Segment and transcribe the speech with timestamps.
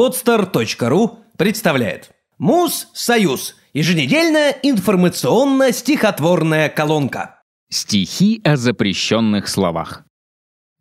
[0.00, 3.56] Podster.ru представляет Муз-Союз.
[3.74, 7.42] Еженедельная информационно-стихотворная колонка.
[7.68, 10.06] Стихи о запрещенных словах.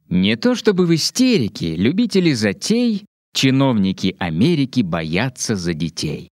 [0.07, 3.03] Не то чтобы в истерике любители затей,
[3.33, 6.29] чиновники Америки боятся за детей.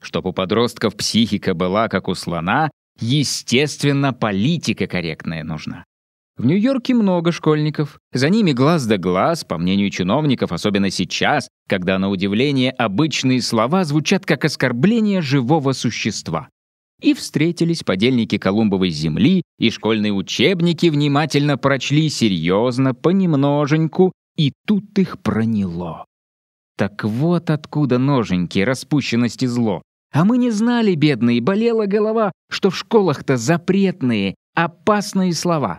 [0.00, 2.70] Чтоб у подростков психика была как у слона,
[3.00, 5.84] естественно, политика корректная нужна.
[6.42, 8.00] В Нью-Йорке много школьников.
[8.12, 13.84] За ними глаз да глаз, по мнению чиновников, особенно сейчас, когда, на удивление, обычные слова
[13.84, 16.48] звучат как оскорбление живого существа.
[17.00, 25.22] И встретились подельники Колумбовой земли, и школьные учебники внимательно прочли серьезно, понемноженьку, и тут их
[25.22, 26.06] проняло.
[26.76, 29.80] Так вот откуда ноженьки, распущенность и зло.
[30.12, 35.78] А мы не знали, бедные, болела голова, что в школах-то запретные, опасные слова.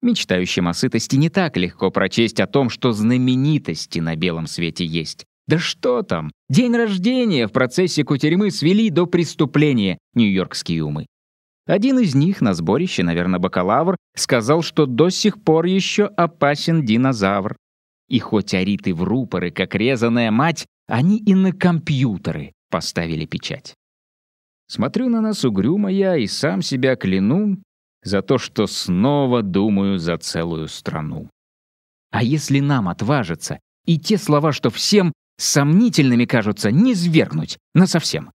[0.00, 5.24] Мечтающим о сытости не так легко прочесть о том, что знаменитости на белом свете есть.
[5.48, 11.06] Да что там, день рождения в процессе кутерьмы свели до преступления нью-йоркские умы.
[11.66, 17.56] Один из них на сборище, наверное, бакалавр, сказал, что до сих пор еще опасен динозавр.
[18.08, 23.74] И хоть ориты в рупоры, как резаная мать, они и на компьютеры поставили печать.
[24.66, 27.58] Смотрю на нас угрюмо я и сам себя кляну,
[28.08, 31.30] за то, что снова думаю за целую страну.
[32.10, 38.32] А если нам отважиться и те слова, что всем сомнительными кажутся, не свергнуть насовсем?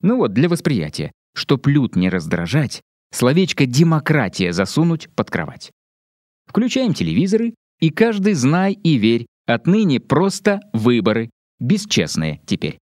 [0.00, 5.72] Ну вот, для восприятия, чтоб люд не раздражать, словечко «демократия» засунуть под кровать.
[6.46, 12.78] Включаем телевизоры, и каждый знай и верь, отныне просто выборы, бесчестные теперь.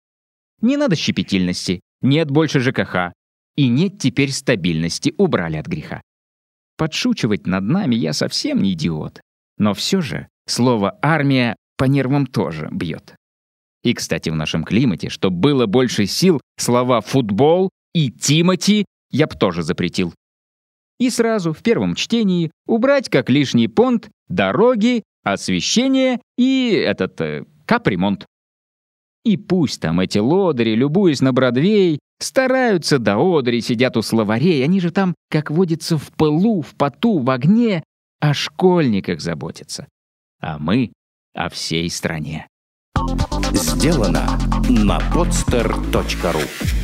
[0.60, 3.12] Не надо щепетильности, нет больше ЖКХ,
[3.56, 6.02] и нет теперь стабильности, убрали от греха.
[6.83, 9.20] Подшучивать над нами я совсем не идиот.
[9.56, 13.14] Но все же слово «армия» по нервам тоже бьет.
[13.84, 19.38] И, кстати, в нашем климате, чтобы было больше сил, слова «футбол» и «Тимати» я б
[19.38, 20.12] тоже запретил.
[20.98, 28.26] И сразу в первом чтении убрать как лишний понт дороги, освещение и этот э, капремонт.
[29.25, 34.78] И пусть там эти лодыри, любуясь на Бродвей, Стараются до одри, сидят у словарей, они
[34.78, 37.83] же там, как водится, в пылу, в поту, в огне,
[38.21, 39.88] о школьниках заботятся.
[40.41, 40.93] А мы
[41.34, 42.47] о всей стране.
[43.53, 44.38] Сделано
[44.69, 46.81] на podster.ru